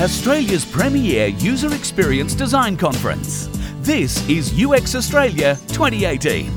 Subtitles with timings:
[0.00, 3.50] Australia's premier user experience design conference.
[3.82, 6.50] This is UX Australia 2018.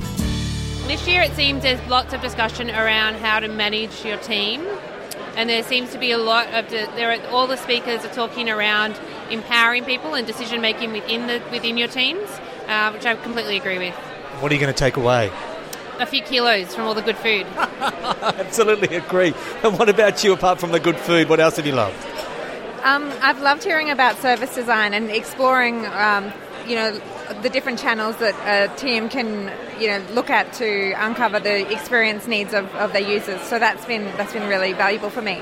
[0.87, 4.65] This year it seems there's lots of discussion around how to manage your team.
[5.35, 8.13] And there seems to be a lot of the, there are, all the speakers are
[8.13, 8.97] talking around
[9.29, 12.29] empowering people and decision making within the within your teams,
[12.69, 13.93] uh, which I completely agree with.
[14.39, 15.29] What are you going to take away?
[15.99, 17.45] A few kilos from all the good food.
[17.57, 19.33] Absolutely agree.
[19.63, 21.27] And what about you, apart from the good food?
[21.27, 22.12] What else have you loved?
[22.83, 26.33] Um, I've loved hearing about service design and exploring, um,
[26.67, 26.99] you know,
[27.41, 32.27] the different channels that a team can, you know, look at to uncover the experience
[32.27, 33.41] needs of, of their users.
[33.43, 35.41] So that's been that's been really valuable for me.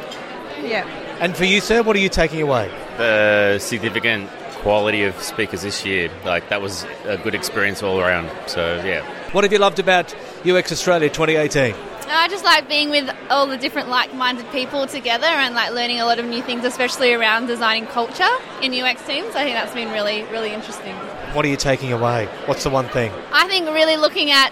[0.62, 0.86] Yeah.
[1.20, 2.70] And for you, sir, what are you taking away?
[2.98, 4.30] The significant
[4.62, 6.12] quality of speakers this year.
[6.24, 8.30] Like that was a good experience all around.
[8.48, 9.04] So yeah.
[9.32, 10.14] What have you loved about
[10.46, 11.91] UX Australia 2018?
[12.14, 16.06] I just like being with all the different like-minded people together and like learning a
[16.06, 18.28] lot of new things, especially around designing culture
[18.62, 19.36] in UX teams.
[19.36, 20.96] I think that's been really, really interesting.
[21.34, 22.28] What are you taking away?
[22.46, 23.12] What's the one thing?
[23.32, 24.52] I think really looking at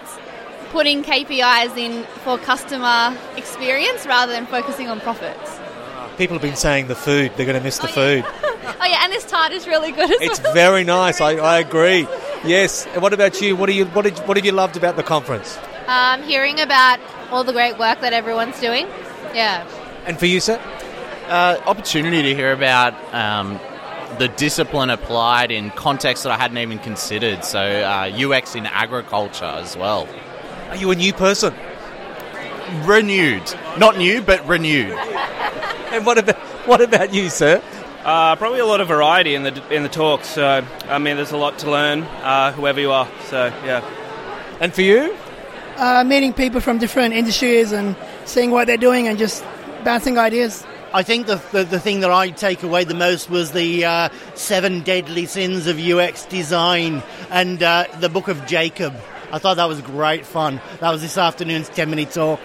[0.72, 5.60] putting KPIs in for customer experience rather than focusing on profits.
[6.18, 8.24] People have been saying the food, they're going to miss the Oh, food.
[8.24, 8.76] yeah.
[8.82, 10.54] oh yeah, and this tart is really good as It's well.
[10.54, 12.08] very nice, I, I agree.
[12.46, 12.88] Yes.
[12.94, 13.58] And what about you?
[13.58, 15.58] What, do you what, did, what have you loved about the conference?
[15.90, 17.00] Um, hearing about
[17.32, 18.86] all the great work that everyone's doing.
[19.34, 19.68] Yeah.
[20.06, 20.60] And for you, sir?
[21.30, 23.60] uh, opportunity to hear about um,
[24.18, 27.46] the discipline applied in contexts that I hadn't even considered.
[27.46, 30.08] So uh, UX in agriculture as well.
[30.70, 31.54] Are you a new person?
[32.84, 33.44] Renewed,
[33.78, 34.98] not new, but renewed.
[35.92, 36.36] And what about
[36.68, 37.64] what about you, sir?
[38.04, 40.28] Uh, probably a lot of variety in the in the talks.
[40.28, 43.08] So I mean, there's a lot to learn, uh, whoever you are.
[43.26, 43.84] So yeah.
[44.60, 45.18] And for you?
[45.80, 49.44] Uh, meeting people from different industries and seeing what they're doing and just
[49.84, 50.66] bouncing ideas.
[50.94, 54.10] I think the, the, the thing that I take away the most was the uh,
[54.36, 58.94] seven deadly sins of UX design and uh, the book of Jacob.
[59.32, 60.60] I thought that was great fun.
[60.80, 62.40] That was this afternoon's 10 minute talk.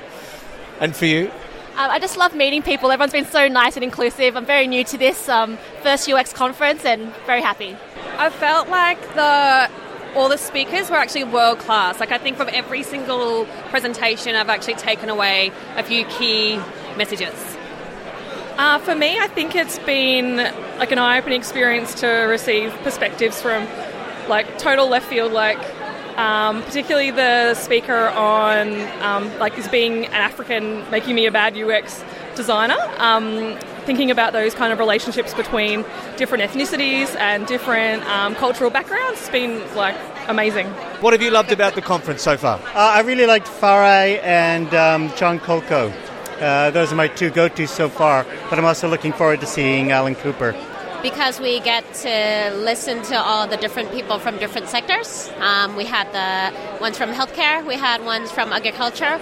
[0.80, 1.30] And for you?
[1.76, 2.92] Um, I just love meeting people.
[2.92, 4.36] Everyone's been so nice and inclusive.
[4.36, 7.76] I'm very new to this um, first UX conference and very happy.
[8.18, 9.70] I felt like the
[10.14, 12.00] all the speakers were actually world class.
[12.00, 16.56] Like I think from every single presentation, I've actually taken away a few key
[16.96, 17.34] messages.
[18.56, 20.36] Uh, for me, I think it's been
[20.78, 23.66] like an eye-opening experience to receive perspectives from
[24.28, 25.58] like total left field, like
[26.16, 31.56] um, particularly the speaker on um, like is being an African making me a bad
[31.56, 32.04] UX
[32.36, 32.78] designer.
[32.98, 35.84] Um, thinking about those kind of relationships between
[36.16, 39.96] different ethnicities and different um, cultural backgrounds has been like
[40.28, 40.66] amazing.
[41.00, 42.58] What have you loved about the conference so far?
[42.58, 45.92] Uh, I really liked Farai and um, Jon Kolko.
[46.40, 49.92] Uh, those are my two go-tos so far, but I'm also looking forward to seeing
[49.92, 50.54] Alan Cooper.
[51.04, 55.30] because we get to listen to all the different people from different sectors.
[55.38, 59.20] Um, we had the ones from healthcare, we had ones from agriculture,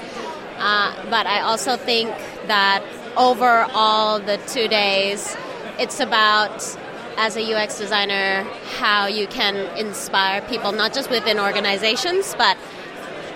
[0.59, 2.09] uh, but I also think
[2.47, 2.85] that
[3.17, 5.37] over all the two days,
[5.79, 6.63] it's about
[7.17, 8.43] as a UX designer
[8.79, 12.57] how you can inspire people not just within organizations but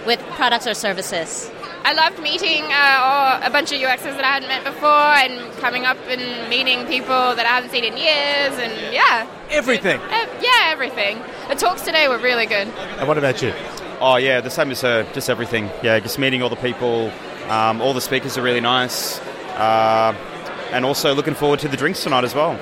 [0.07, 1.51] with products or services.
[1.85, 5.85] I loved meeting uh, a bunch of UXers that I hadn't met before and coming
[5.85, 9.29] up and meeting people that I haven't seen in years and yeah.
[9.51, 10.01] Everything.
[10.01, 11.23] Uh, yeah, everything.
[11.49, 12.67] The talks today were really good.
[12.67, 13.53] And what about you?
[14.01, 15.05] Oh yeah, the same as her.
[15.13, 15.71] Just everything.
[15.83, 17.13] Yeah, just meeting all the people.
[17.49, 19.21] Um, all the speakers are really nice,
[19.57, 20.15] uh,
[20.73, 22.59] and also looking forward to the drinks tonight as well.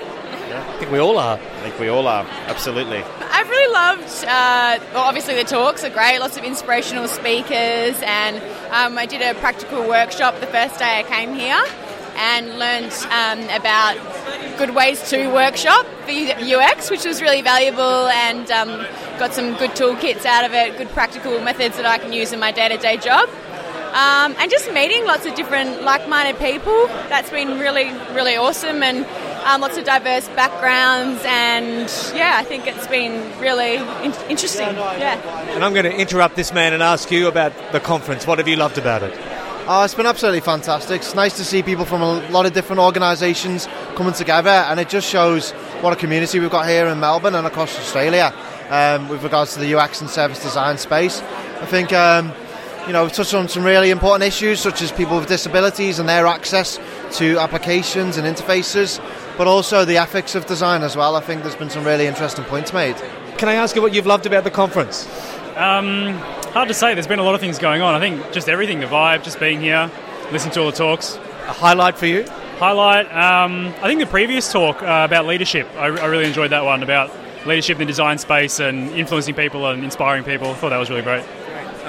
[0.75, 1.37] I think we all are.
[1.37, 2.25] I think we all are.
[2.47, 3.03] Absolutely.
[3.03, 8.37] I've really loved, uh, well, obviously the talks are great, lots of inspirational speakers, and
[8.71, 11.62] um, I did a practical workshop the first day I came here
[12.16, 13.97] and learned um, about
[14.59, 18.87] good ways to workshop for UX, which was really valuable, and um,
[19.19, 22.41] got some good toolkits out of it, good practical methods that I can use in
[22.41, 23.28] my day to day job.
[23.94, 28.82] Um, and just meeting lots of different like minded people, that's been really, really awesome,
[28.82, 29.06] and
[29.44, 34.74] um, lots of diverse backgrounds, and yeah, I think it's been really in- interesting.
[34.74, 35.21] Yeah.
[35.54, 38.27] And I'm going to interrupt this man and ask you about the conference.
[38.27, 39.16] What have you loved about it?
[39.66, 41.03] Oh, it's been absolutely fantastic.
[41.03, 44.89] It's nice to see people from a lot of different organisations coming together, and it
[44.89, 45.53] just shows
[45.83, 48.34] what a community we've got here in Melbourne and across Australia
[48.71, 51.21] um, with regards to the UX and service design space.
[51.60, 52.33] I think um,
[52.86, 56.09] you know we've touched on some really important issues such as people with disabilities and
[56.09, 56.78] their access
[57.13, 58.98] to applications and interfaces,
[59.39, 61.16] but also the ethics of design as well.
[61.16, 62.97] I think there's been some really interesting points made.
[63.39, 65.07] Can I ask you what you've loved about the conference?
[65.57, 66.15] Um,
[66.53, 66.95] hard to say.
[66.95, 67.95] There's been a lot of things going on.
[67.95, 69.91] I think just everything, the vibe, just being here,
[70.30, 71.16] listening to all the talks.
[71.16, 72.25] A highlight for you?
[72.59, 75.69] Highlight, um, I think the previous talk uh, about leadership.
[75.77, 77.10] I, I really enjoyed that one about
[77.47, 80.51] leadership in the design space and influencing people and inspiring people.
[80.51, 81.25] I thought that was really great.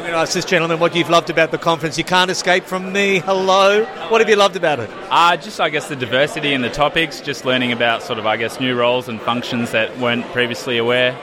[0.06, 1.98] Going to ask this gentleman what you've loved about the conference.
[1.98, 3.18] You can't escape from me.
[3.18, 3.86] Hello.
[4.10, 4.88] What have you loved about it?
[5.10, 8.38] Uh, just, I guess, the diversity in the topics, just learning about sort of, I
[8.38, 11.20] guess, new roles and functions that weren't previously aware.